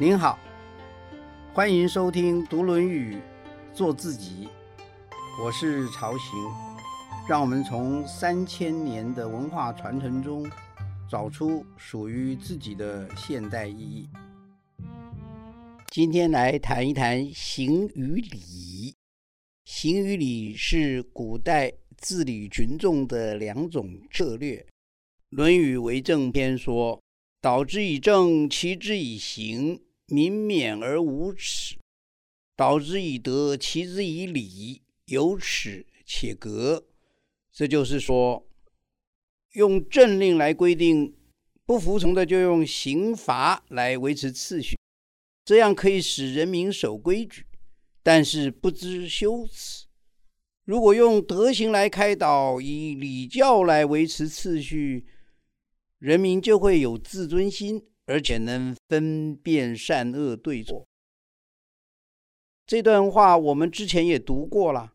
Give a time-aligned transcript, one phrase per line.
[0.00, 0.38] 您好，
[1.52, 3.16] 欢迎收听《读论语》，
[3.74, 4.48] 做自己。
[5.42, 6.38] 我是曹行，
[7.28, 10.48] 让我们从三千年的文化传承中，
[11.10, 14.08] 找出属于自己的现代意义。
[15.90, 18.94] 今天来谈一谈行与礼。
[19.64, 24.56] 行与礼是古代治理群众的两种策略。
[25.30, 27.02] 《论语为政篇》说
[27.40, 31.76] ：“导之以政，齐之以刑，民免而无耻；
[32.56, 36.86] 导之以德，齐之以礼，有耻且格。”
[37.52, 38.46] 这就是说，
[39.52, 41.14] 用政令来规定，
[41.64, 44.76] 不服从的就用刑罚来维持秩序，
[45.44, 47.44] 这样可以使人民守规矩。
[48.02, 49.86] 但是不知羞耻。
[50.64, 55.06] 如果用德行来开导，以礼教来维持秩序，
[55.98, 60.86] 人民就会有自尊心，而且能分辨善恶对错。
[62.66, 64.94] 这段话我们之前也读过了。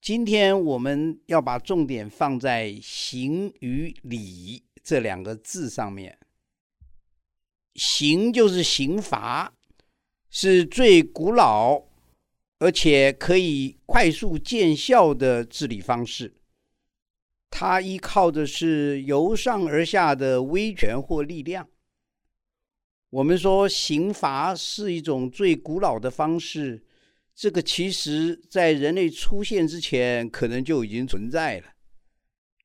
[0.00, 6.18] 今天我们要把重点放在“刑”与“礼”这两个字上面。
[7.74, 9.54] 刑就是刑罚，
[10.30, 11.82] 是最古老。
[12.60, 16.32] 而且可以快速见效的治理方式，
[17.56, 21.68] 它依靠的是由上而下的威权或力量。
[23.10, 26.84] 我们说刑罚是一种最古老的方式，
[27.32, 31.66] 这个其实在人类出现之前可能就已经存在了。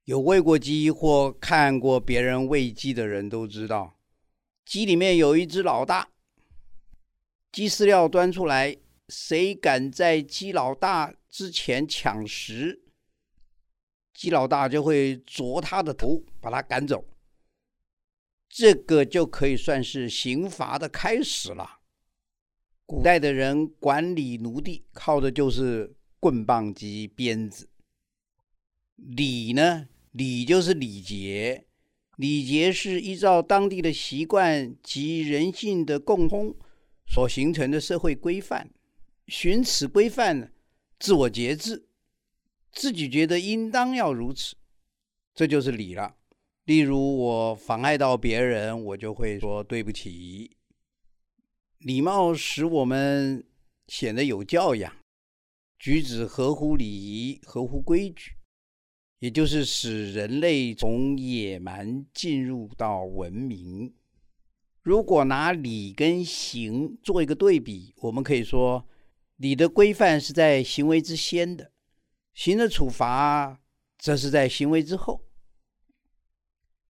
[0.06, 4.00] 有喂过鸡或看过别人喂鸡的人都知道，
[4.66, 6.10] 鸡里面有一只老大，
[7.52, 8.76] 鸡饲料端出来。
[9.08, 12.89] 谁敢在鸡老大之前抢食，
[14.20, 17.06] 鸡老大就会啄他的头，把他赶走。
[18.50, 21.80] 这个就可以算是刑罚的开始了。
[22.86, 27.70] 古代的人管理奴隶，靠的就是棍棒及鞭子。
[28.98, 31.66] 礼呢，礼就是礼节，
[32.18, 36.54] 礼节是依照当地的习惯及人性的共通
[37.08, 38.70] 所形成的社会规范。
[39.28, 40.52] 循此规范，
[41.00, 41.86] 自我节制，
[42.72, 44.56] 自己觉得应当要如此，
[45.34, 46.16] 这就是礼了。
[46.66, 50.56] 例如，我妨碍到别人，我就会说对不起。
[51.80, 53.44] 礼貌使我们
[53.88, 54.94] 显得有教养，
[55.80, 58.34] 举止合乎礼仪、合乎规矩，
[59.20, 63.94] 也就是使人类从野蛮进入到文明。
[64.82, 68.88] 如果拿礼跟行做一个对比，我们可以说。
[69.38, 71.72] 礼的规范是在行为之先的，
[72.40, 73.60] 刑的处罚
[73.98, 75.26] 则是在行为之后。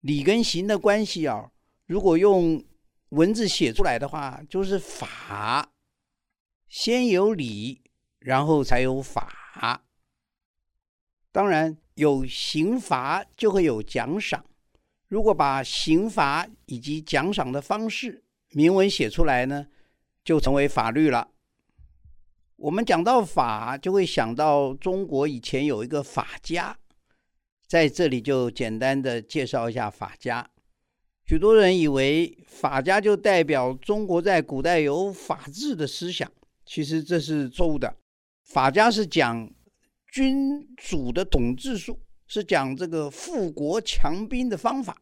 [0.01, 1.51] 礼跟刑的关系啊，
[1.87, 2.63] 如果用
[3.09, 5.71] 文字写出来的话，就是法
[6.67, 7.81] 先有礼，
[8.19, 9.83] 然后才有法。
[11.31, 14.45] 当然，有刑罚就会有奖赏。
[15.07, 19.65] 如果把刑罚以及奖赏的方式明文写出来呢，
[20.23, 21.31] 就成为法律了。
[22.61, 26.77] 我们讲到法，就会想到中国以前有一个法家，
[27.65, 30.45] 在这里就简单的介绍一下法家。
[31.25, 36.29] 许多人以为法家就代表中国在古代有法治的思想，
[36.65, 37.95] 其实这是错误的。
[38.43, 39.49] 法家是讲
[40.11, 45.01] 君主的统治术，是讲这个富国强兵的方法，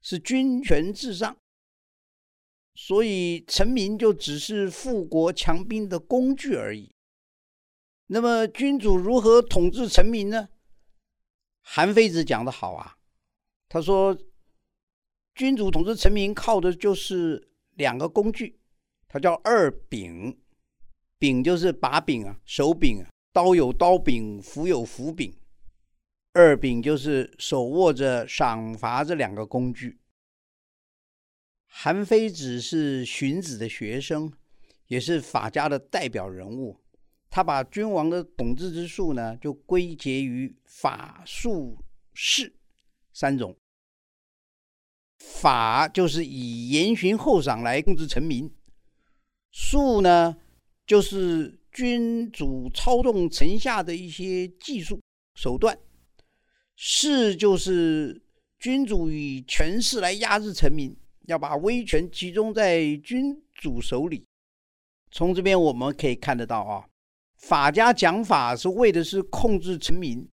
[0.00, 1.36] 是君权至上。
[2.84, 6.92] 所以，臣民就只是富国强兵的工具而已。
[8.08, 10.48] 那么，君主如何统治臣民呢？
[11.60, 12.96] 韩非子讲的好啊，
[13.68, 14.18] 他说
[15.32, 18.58] ：“君主统治臣民靠的就是两个工具，
[19.06, 20.36] 它叫二柄。
[21.20, 25.32] 柄就是把柄啊，手柄啊，刀有刀柄，斧有斧柄。
[26.32, 30.00] 二柄就是手握着赏罚这两个工具。”
[31.74, 34.30] 韩非子是荀子的学生，
[34.88, 36.78] 也是法家的代表人物。
[37.30, 41.82] 他把君王的统治之术呢，就归结于法术
[42.12, 42.54] 士
[43.14, 43.56] 三种。
[45.18, 48.52] 法就是以严刑厚赏来控制臣民，
[49.50, 50.36] 术呢
[50.86, 55.00] 就是君主操纵臣下的一些技术
[55.34, 55.76] 手段，
[56.76, 58.22] 士就是
[58.58, 60.94] 君主以权势来压制臣民。
[61.26, 64.24] 要把威权集中在君主手里。
[65.10, 66.86] 从这边我们可以看得到啊，
[67.36, 70.26] 法家讲法是为的是控制臣民，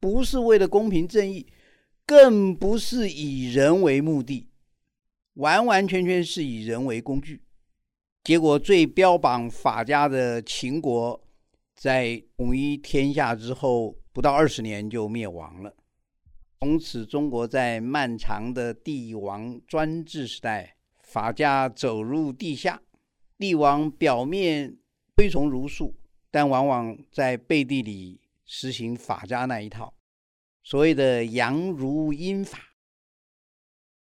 [0.00, 1.46] 不是为了公平正义，
[2.04, 4.48] 更不是以人为目的，
[5.34, 7.42] 完完全全是以人为工具。
[8.24, 11.22] 结果最标榜法家的秦国，
[11.76, 15.72] 在统一天下之后不到二十年就灭亡了。
[16.58, 22.82] 从此，中国在漫长的帝王专制时代，法家走入地下。
[23.38, 24.78] 帝王表面
[25.14, 25.94] 推崇儒术，
[26.30, 29.94] 但往往在背地里实行法家那一套，
[30.64, 32.58] 所谓的阳儒阴法。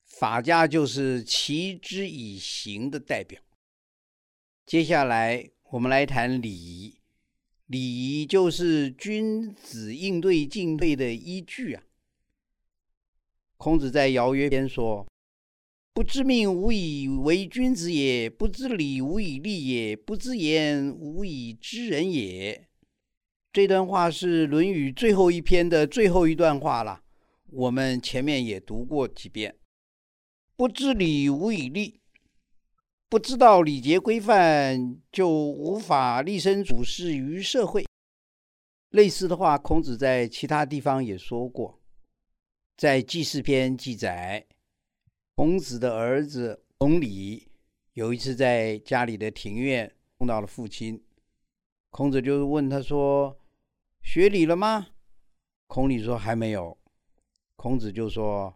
[0.06, 3.40] 法家就是齐之以刑的代表。
[4.64, 6.98] 接下来，我们来谈礼仪。
[7.66, 11.82] 礼仪就是君子应对进退的依据啊。
[13.60, 15.06] 孔子在《尧曰》篇说
[15.92, 22.66] ：“不知命，无以为君子也；不知礼，无以立也；不知言，无以知人也。”
[23.52, 27.02] 这段话是《论语》最后一篇的最后一段话了。
[27.50, 29.54] 我们前面也读过几遍。
[30.56, 32.00] 不知礼，无以立；
[33.10, 37.84] 不知道礼节规范，就无法立身处世于社会。
[38.88, 41.78] 类似的话，孔子在其他地方也说过。
[42.80, 44.46] 在《记事篇》记载，
[45.34, 47.46] 孔子的儿子孔鲤
[47.92, 50.98] 有一次在家里的庭院碰到了父亲，
[51.90, 53.38] 孔子就问他说
[54.02, 54.86] ：“学礼了吗？”
[55.68, 56.78] 孔鲤说：“还没有。”
[57.54, 58.54] 孔子就说：“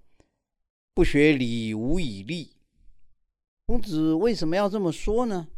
[0.95, 2.57] 不学礼，无以立。”
[3.69, 5.49] 孔子为什么要这么说呢？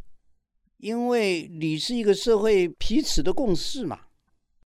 [0.75, 4.07] 因为礼是一个社会彼此的共识嘛，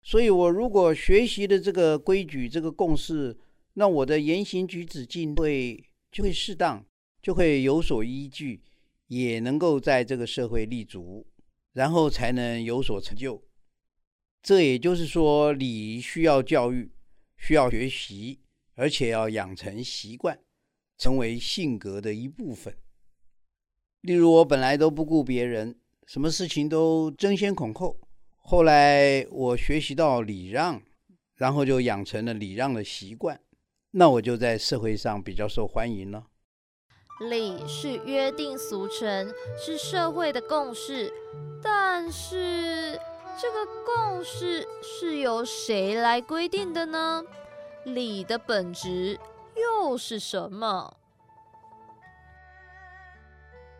[0.02, 3.38] 所以我如果学习的这个规矩、这个共识。
[3.80, 5.82] 那我的言行举止进会
[6.12, 6.86] 就会适当，
[7.22, 8.62] 就会有所依据，
[9.08, 11.26] 也能够在这个社会立足，
[11.72, 13.42] 然后才能有所成就。
[14.44, 16.92] 这也就是说，礼需要教育，
[17.38, 18.42] 需要学习，
[18.76, 20.38] 而且要养成习惯，
[20.98, 22.76] 成为性格的一部分。
[24.02, 27.98] 例如，我本来都不顾别人，什么事情都争先恐后，
[28.36, 30.82] 后来我学习到礼让，
[31.36, 33.40] 然后就养成了礼让的习惯。
[33.92, 36.28] 那我就在社会上比较受欢迎了。
[37.30, 41.12] 礼是约定俗成，是社会的共识，
[41.62, 42.94] 但是
[43.42, 47.24] 这个共识是由谁来规定的呢？
[47.84, 49.20] 礼的本质
[49.56, 50.96] 又是什么？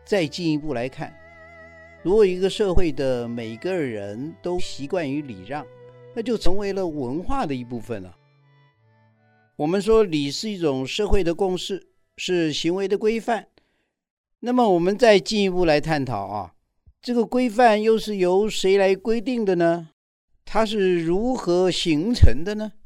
[0.04, 1.14] 再进一步来看，
[2.02, 5.64] 如果一个社会的每个人都习惯于礼让，
[6.14, 8.16] 那就成为了文化的一部分了。
[9.60, 13.48] 我们说礼是一种社会的共识，是行为的规范。
[14.38, 16.54] 那么我们再进一步来探讨啊，
[17.02, 19.90] 这个规范又是由谁来规定的呢？
[20.46, 22.72] 它是如何形成的呢？《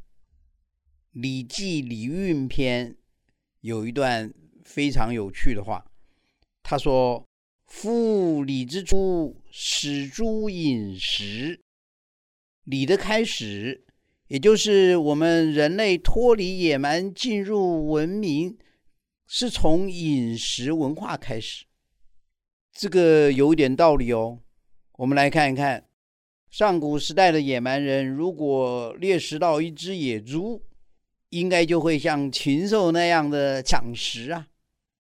[1.13, 2.91] 礼记·礼运篇》
[3.61, 4.35] 有一段
[4.65, 5.85] 非常有趣的话，
[6.65, 7.25] 他说
[7.71, 11.61] ：“夫礼之初，始诸饮食。
[12.65, 13.83] 礼的开始。”
[14.35, 18.59] 也就是我们人类脱离野蛮进入文明，
[19.29, 21.67] 是从饮食文化开始。
[22.73, 24.41] 这个有一点道理哦。
[24.97, 25.85] 我们来看一看，
[26.51, 30.61] 上古时代的野蛮人如果猎食到一只野猪，
[31.29, 34.49] 应该就会像禽兽那样的抢食啊。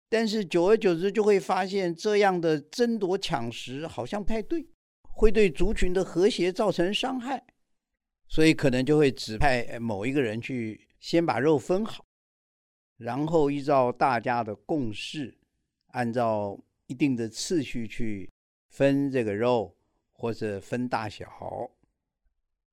[0.09, 4.67] 但是久而久之，就会发现这样的争夺抢食好像不太对，
[5.03, 7.45] 会对族群的和谐造成伤害。
[8.31, 12.07] 所以可能就会指派某一个人去先把肉分好，
[12.97, 15.37] 然后依照大家的共识，
[15.89, 16.57] 按照
[16.87, 18.31] 一定的次序去
[18.69, 19.77] 分这个肉
[20.13, 21.29] 或者分大小。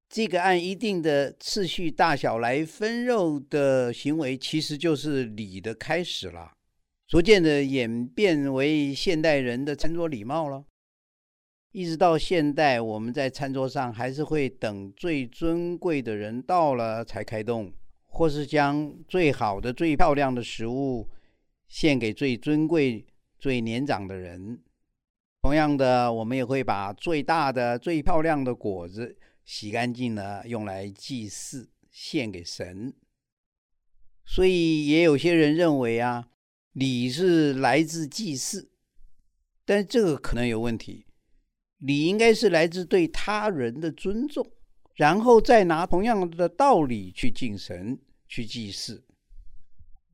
[0.07, 6.53] 这个按一定的次序大小来分肉的行为，其实就是礼的开始了，
[7.07, 10.63] 逐渐的演变为现代人的餐桌礼貌了。
[11.77, 17.71] 一直到现代，我们在餐桌上还是会等最尊贵的人到了才开动，
[18.07, 21.07] 或是将最好的、最漂亮的食物
[21.67, 23.05] 献给最尊贵、
[23.37, 24.59] 最年长的人。
[25.43, 29.15] 同样的，我们也会把最大的、最漂亮的果子
[29.45, 32.91] 洗干净了，用来祭祀，献给神。
[34.25, 36.29] 所以，也有些人认为啊，
[36.71, 38.71] 礼是来自祭祀，
[39.63, 41.03] 但这个可能有问题。
[41.79, 44.45] 你应该是来自对他人的尊重，
[44.95, 49.03] 然后再拿同样的道理去敬神、去祭祀。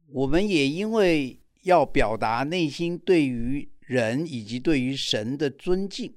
[0.08, 6.14] 我们也因为要表达内心对于人以及对于神的尊敬，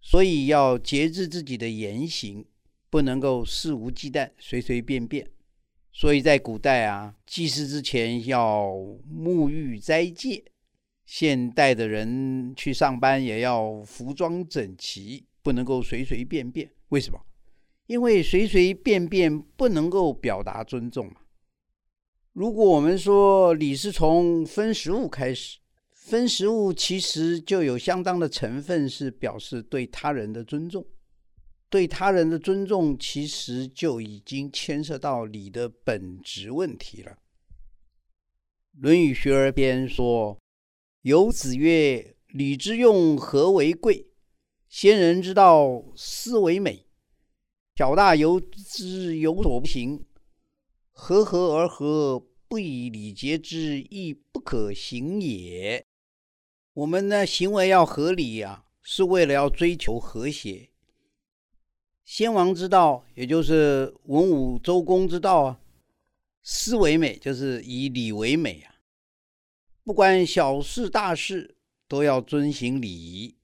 [0.00, 2.44] 所以要节制自己的言行，
[2.90, 5.28] 不能够肆无忌惮、随随便便。
[5.92, 8.66] 所以在古代啊，祭祀之前要
[9.08, 10.44] 沐浴斋戒，
[11.04, 16.70] 现代的人去上班也要服装整齐，不能够随随便便。
[16.88, 17.20] 为什么？
[17.86, 21.16] 因为随随便便不能够表达尊重嘛。
[22.32, 25.58] 如果我们说礼是从分食物开始，
[25.92, 30.84] 分食物其实就有相当的成分是表示对他人的尊重。
[31.70, 37.12] 对他人的尊重，其实就已经牵涉到礼的本质问题了。
[38.80, 40.38] 《论语·学而篇》说
[41.04, 44.06] ：“有子曰：‘礼之用，和为贵。
[44.70, 46.86] 先人之道，斯为美。
[47.76, 50.02] 小大由之，有所不行。
[50.92, 55.84] 和合而和，不以礼节之，亦不可行也。’
[56.72, 60.70] 我们的行为要合理呀，是为了要追求和谐。”
[62.06, 65.60] 先王之道，也就是文武周公之道啊，
[66.42, 68.73] 思为美，就是以礼为美啊。
[69.84, 73.36] 不管小事大事，都要遵循礼仪。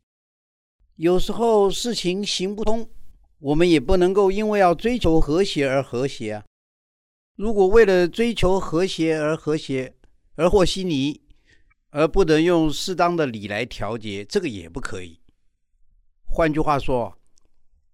[0.96, 2.90] 有时候事情行不通，
[3.38, 6.44] 我们也不能够因为要追求和谐而和谐啊。
[7.36, 9.94] 如果为了追求和谐而和谐，
[10.34, 11.20] 而和稀泥，
[11.90, 15.20] 而不能用适当的礼来调节，这个也不可以。
[16.24, 17.16] 换句话说。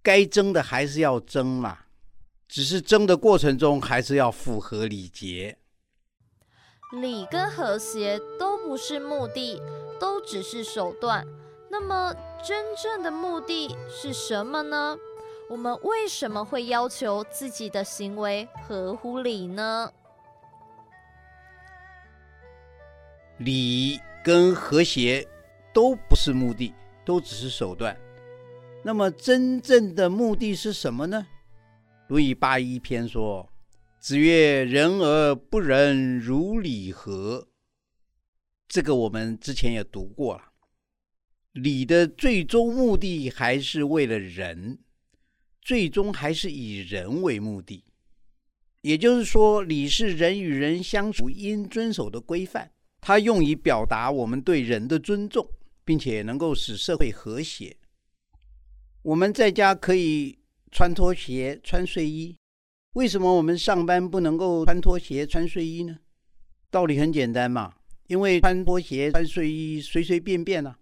[0.02, 1.76] 该争的还是要争嘛，
[2.46, 5.58] 只是争的过程中还是要符合礼节。
[6.92, 9.60] 礼跟和谐都不是目的，
[9.98, 11.26] 都只是手段。
[11.68, 12.14] 那么
[12.44, 14.96] 真正的目的是什么呢？
[15.50, 19.92] 我们为什么会要求自己的行为合乎礼呢？
[23.38, 25.26] 礼跟和谐
[25.74, 26.72] 都不是目的，
[27.04, 27.96] 都只是手段。
[28.84, 31.26] 那么真正的目的是什么呢？
[32.06, 33.48] 《论语八一篇》说
[34.00, 37.48] ：“子曰：‘人而不仁，如礼何？’”
[38.68, 40.52] 这个我们之前也读过了。
[41.52, 44.78] 礼的最终目的还是为了人，
[45.62, 47.84] 最终还是以人为目的。
[48.82, 55.48] 也就是说，礼是人与人相处应遵守的规范，它用以表达我们对人的尊重，
[55.84, 57.76] 并且能够使社会和谐。
[59.02, 60.38] 我们在家可以
[60.70, 62.36] 穿拖鞋、穿睡衣，
[62.96, 65.98] 为什么我们上班不能够穿拖鞋、穿睡衣呢？
[66.70, 67.74] 道理很简单嘛，
[68.06, 70.78] 因为穿拖鞋、穿睡衣随随便便啊，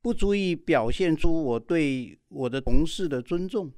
[0.00, 3.70] 不足以表现出我对我的同事的尊重。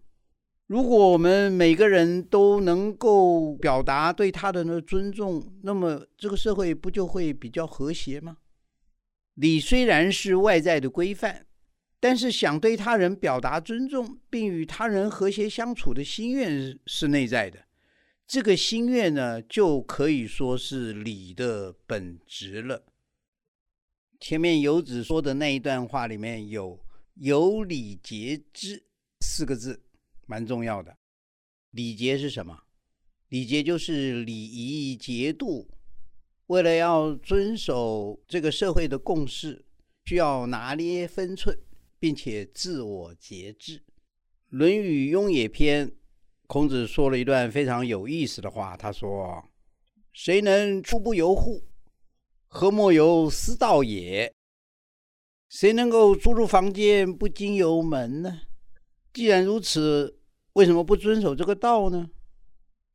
[0.69, 8.37] 如果我们每个人都能够表达对他人的尊重，那么这个社会不就会比较和谐吗？
[9.35, 11.45] 礼虽然是外在的规范。
[12.03, 17.59] 但是想对他人表达尊重，并与他人和谐相处的心愿是内在的，
[18.31, 22.87] 这个心愿呢，就可以说是礼的本质了。
[24.21, 26.79] 前面游子说的那一段话里面有
[27.19, 28.85] “有礼节之”
[29.19, 29.83] 四个字，
[30.27, 30.97] 蛮重要的。
[31.73, 32.57] 礼节是什么？
[33.31, 35.69] 礼节就是礼仪节度。
[36.47, 39.65] 为了要遵守这个社会的共识，
[40.05, 41.59] 需要拿捏分寸。
[41.99, 43.79] 并且自我节制，
[44.51, 45.89] 《论语雍也篇》，
[46.51, 48.77] 孔子说了一段非常有意思的话。
[48.77, 49.49] 他说
[50.13, 51.63] ：“谁能出不由户？
[52.49, 54.35] 何莫由私道也？
[55.49, 58.41] 谁能够出入房间不经由门呢？
[59.13, 60.19] 既然如此，
[60.55, 62.11] 为什么不遵守这个道呢？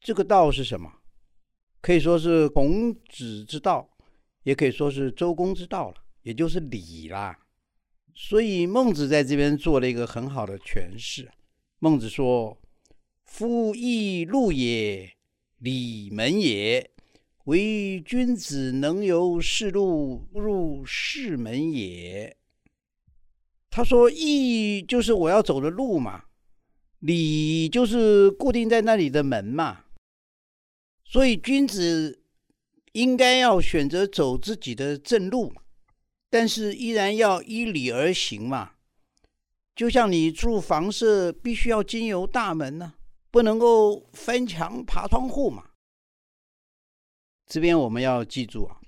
[0.02, 0.92] 这个道是什么？
[1.80, 3.90] 可以说是孔子之道，
[4.44, 7.40] 也可以说是周公之道了，也就是礼啦。”
[8.14, 11.32] 所以孟子在这边做了一个很好的诠释。
[11.80, 12.58] 孟子说
[13.26, 15.12] ：“夫义路也，
[15.58, 16.90] 礼门也。
[17.46, 22.38] 唯君子能由是路入是门也。”
[23.70, 26.24] 他说：“义就是我要走的路嘛，
[27.00, 29.86] 礼就是固定在那里的门嘛。
[31.04, 32.24] 所以君子
[32.94, 35.54] 应该要选择走自己的正路。”
[36.28, 38.72] 但是依然要依礼而行嘛，
[39.74, 42.96] 就像你住房舍必须要经由大门呢，
[43.36, 45.72] 不能够翻墙爬窗户嘛。
[47.46, 48.80] 这边我们要记住啊，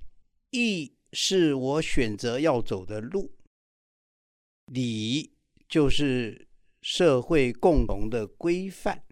[0.52, 3.30] 义是我选择要走的路，
[4.72, 5.34] 礼
[5.68, 6.48] 就是
[6.80, 9.04] 社会共同的规范。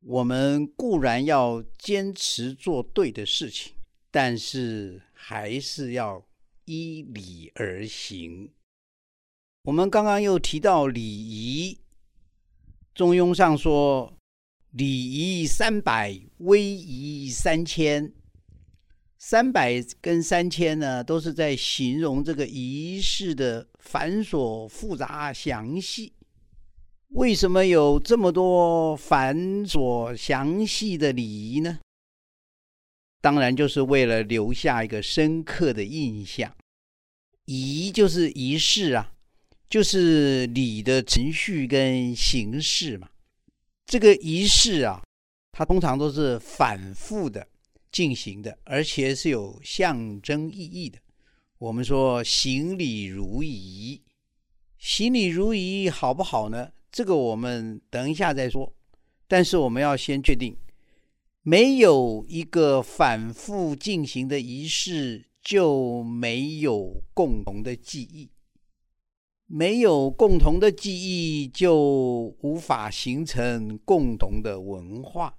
[0.00, 3.72] 我们固然要坚持做对的事情，
[4.10, 6.22] 但是还是要。
[6.66, 8.52] 依礼而行。
[9.62, 11.74] 我们刚刚又提到礼仪，
[12.94, 14.12] 《中庸》上说
[14.78, 18.12] ：“礼仪三百，威仪三千。”
[19.18, 26.12] 三百跟三千呢，都是在形容这个仪式的繁琐复杂详细。
[27.08, 31.80] 为什么有这么多繁琐详细的礼仪呢？
[33.20, 36.56] 当然，就是为了留下一个深刻的印象。
[37.46, 39.12] 仪就是仪式啊，
[39.68, 43.08] 就是礼的程序跟形式嘛。
[43.88, 45.02] 这个仪式啊，
[45.50, 47.48] 它通常都是反复的。
[47.90, 50.98] 进行的，而且是有象征意义的。
[51.56, 54.02] 我们说行礼如仪，
[54.76, 56.70] 行礼如仪好不好呢？
[56.92, 58.70] 这个我们等一下再说。
[59.26, 60.54] 但是我们要先确定，
[61.40, 68.28] 没有一个反复进行的仪式，就没有共同的记忆；
[69.50, 71.74] 没有共同的记忆，就
[72.42, 75.38] 无法形成共同的文化。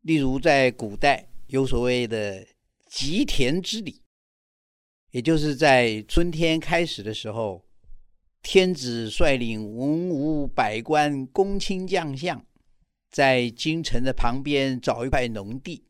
[0.00, 2.44] 例如，在古代有所谓的
[2.90, 4.02] 吉田之礼，
[5.12, 7.64] 也就是在春天开始的时候，
[8.42, 12.44] 天子率领文武百官、公卿将相，
[13.08, 15.84] 在京城的旁边找一块农地，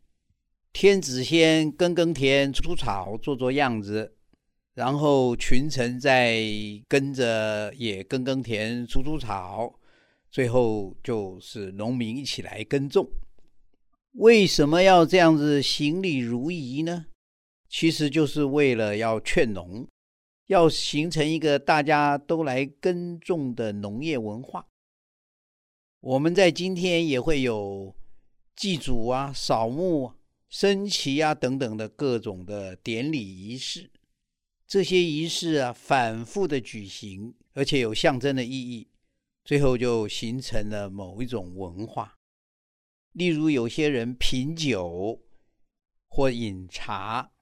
[0.74, 4.17] 天子先耕耕田、除除草、做做样子，
[4.78, 6.40] 然后群臣在
[6.86, 9.76] 跟着也耕耕田、除除草，
[10.30, 13.10] 最后就是农民一起来耕种。
[14.12, 17.06] 为什么要这样子行礼如仪呢？
[17.68, 19.84] 其实就是为了要劝农，
[20.46, 24.64] 要形成一个大家都来耕种的农业文化。
[25.98, 27.92] 我们在今天也会有
[28.54, 30.12] 祭祖啊、扫墓、
[30.48, 33.90] 升旗啊等等的各种的典礼仪式。
[34.68, 38.86] 这些仪式啊，反复的举行，而且有象征的意义，
[39.42, 42.18] 最后就形成了某一种文化。
[43.12, 45.22] 例如，有些人品酒
[46.06, 47.32] 或饮茶，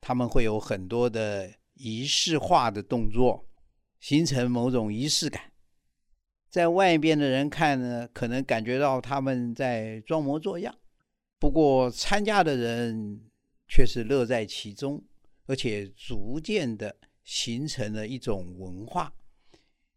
[0.00, 3.48] 他们会有很多的仪式化的动作，
[4.00, 5.52] 形成某种仪式感。
[6.48, 10.74] 在外边的人看呢，可能感觉到他们在装模作样；
[11.38, 13.30] 不过参加的人
[13.68, 15.04] 却是乐在其中，
[15.50, 19.12] 而且逐渐的形成了一种文化，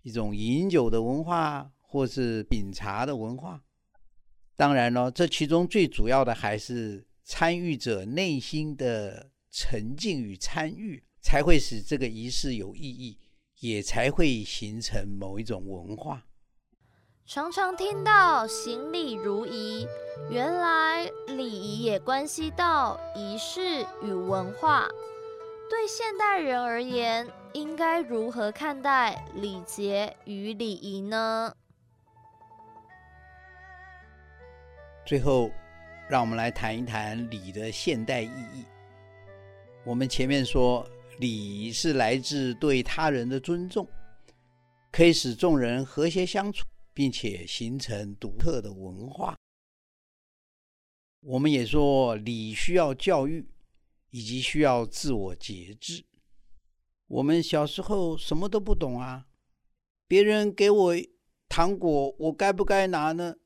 [0.01, 3.61] 一种饮酒的文化，或是品茶的文化。
[4.55, 13.19] 当然了，这其中最主要的还是参与者内心的沉静与参与，才会使这个仪式有意义，
[13.59, 16.25] 也才会形成某一种文化。
[17.27, 19.85] 常常听到行礼如仪，
[20.31, 24.89] 原来礼仪也关系到仪式与文化。
[25.69, 31.55] 对现代人而言，应该如何看待礼节与礼仪呢？
[35.05, 35.51] 最后，
[36.09, 38.65] 让我们来谈一谈礼的现代意义。
[39.83, 40.87] 我们前面说，
[41.19, 43.87] 礼是来自对他人的尊重，
[44.91, 49.35] 可以使众人和谐相处，并且形成独特的文化。
[51.19, 53.45] 我们也说，礼需要教育，
[54.13, 56.05] 以及需要自我节制。
[57.07, 59.25] 我们小时候什么都不懂啊，
[60.07, 60.95] 别人给我
[61.49, 63.37] 糖果，我该不该拿呢？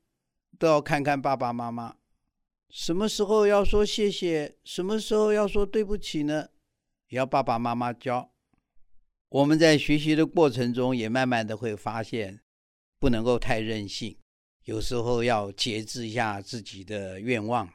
[0.58, 1.96] 都要看看爸爸妈妈，
[2.68, 6.50] 什么时候要说谢谢，什么时候要说对不起呢？
[7.08, 8.30] 也要爸爸妈妈教。
[9.30, 12.42] 我们在学习的过程中，也慢慢的会发现，
[12.98, 14.18] 不能够太任性，
[14.64, 17.72] 有时候要节制一下自己的愿望。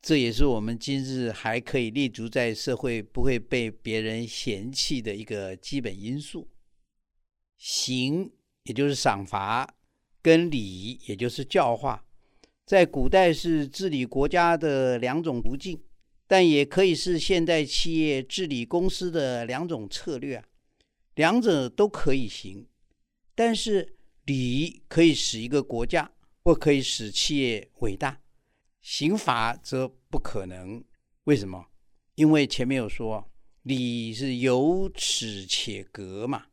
[0.00, 6.48] 这也是我们今日还可以立足在社会，不会被别人嫌弃的一个基本因素。
[7.56, 8.30] 刑，
[8.64, 9.74] 也就是赏罚，
[10.22, 12.04] 跟礼，也就是教化。
[12.64, 15.80] 在古代是治理国家的两种途径，
[16.26, 20.44] 但也可以是现代企业治理公司的两种策略。
[21.14, 22.66] 两者都可以行，
[23.34, 26.12] 但是礼可以使一个国家
[26.44, 28.20] 或可以使企业伟大，
[28.88, 30.80] 刑法则不可能。
[31.24, 31.66] 为什么？
[32.14, 33.28] 因为前面有说，
[33.62, 36.46] 礼是有耻且格嘛。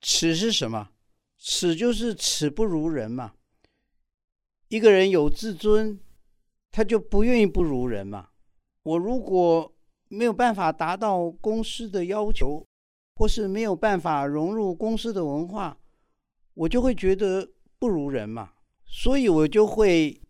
[0.00, 0.90] 耻是什么？
[1.36, 3.34] 耻就是耻不如人嘛。
[4.68, 5.98] 一个人有自尊，
[6.70, 8.28] 他就不愿意不如人嘛。
[8.84, 9.74] 我如果
[10.06, 12.64] 没有办法达到公司的要求，
[13.16, 15.76] 或是没有办法融入公司的文化，
[16.54, 17.50] 我就会觉得
[17.80, 18.52] 不如人嘛。
[18.86, 20.20] 所以我就会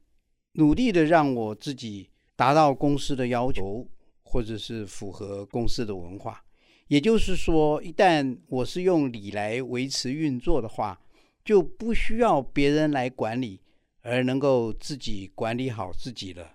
[0.52, 3.88] 努力的让我自己达到公司的要求，
[4.22, 6.44] 或者是符合公司的文化。
[6.88, 11.00] 也就是说，一旦我是用理来维持运作的话，
[11.44, 13.60] 就不需要别人来管理。
[14.02, 16.54] 而能够自己管理好自己了。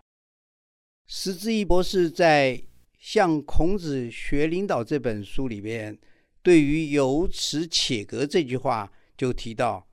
[1.06, 2.58] 石之义博士在
[2.98, 5.96] 《向孔子学领导这本书里边，
[6.42, 9.88] 对于“有耻且格”这句话，就提到，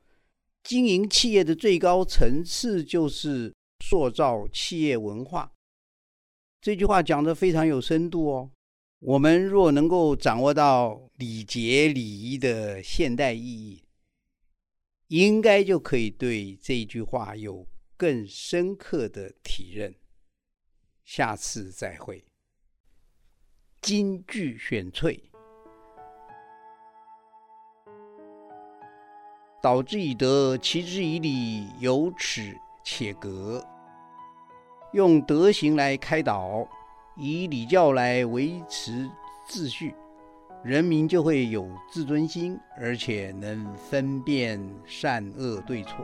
[0.65, 3.53] 经营企业的最高层次就是
[3.85, 5.53] 塑造企业文化。
[6.61, 8.53] 这句话讲的非常有深度哦。
[9.01, 13.85] 我们若能够掌握到礼节礼仪的现代意义，
[15.09, 17.67] 应该就可以对这句话有
[17.97, 19.93] 更深刻的体认。
[21.05, 22.25] 下次再会。
[23.81, 25.21] 金句选粹，
[29.61, 33.67] 导之以德，齐之以礼，有耻且格。
[34.93, 36.69] 用德行来开导，
[37.17, 39.11] 以礼教来维持
[39.49, 39.95] 秩序，
[40.63, 45.97] 人民就会有自尊心，而且能分辨善恶对错。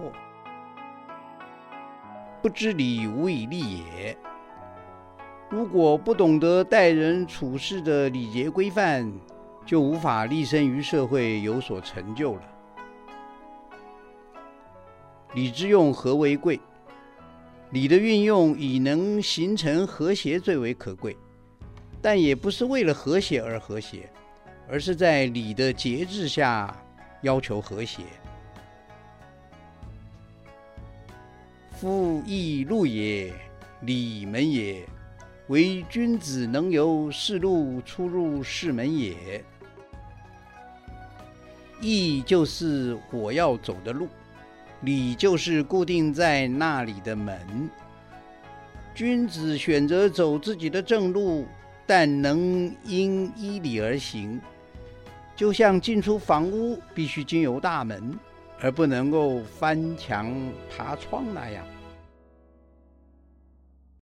[2.41, 4.17] 不知礼，无以立也。
[5.51, 9.13] 如果不懂得待人处事的礼节规范，
[9.67, 12.43] 就无法立身于社会有所成就了。
[15.35, 16.59] 礼之用，和为贵。
[17.71, 21.17] 礼的运用以能形成和谐最为可贵，
[22.01, 24.11] 但也不是为了和谐而和谐，
[24.67, 26.75] 而是在礼的节制下
[27.21, 28.03] 要求和谐。
[31.73, 33.33] 夫义路也，
[33.83, 34.85] 礼门也。
[35.49, 39.43] 唯君子能由是路出入是门也。
[41.81, 44.09] 义就是我要走的路，
[44.83, 47.71] 礼就是固定在那里的门。
[48.95, 51.47] 君子选择走自己的正路，
[51.87, 54.41] 但能因依礼而行，
[55.37, 58.19] 就像进出房屋必须经由大门，
[58.61, 60.35] 而不能够翻墙
[60.69, 61.65] 爬窗那样。